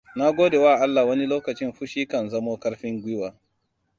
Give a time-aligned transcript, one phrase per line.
[0.15, 3.35] Na godewa Allah wani lokacin fushi kan zamo ƙarfin gwiwa.